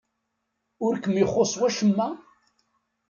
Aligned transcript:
Ur 0.85 0.93
kem-ixuṣṣ 1.03 1.53
wacemma? 1.59 2.07